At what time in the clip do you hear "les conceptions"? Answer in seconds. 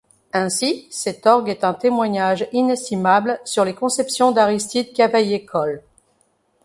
3.63-4.31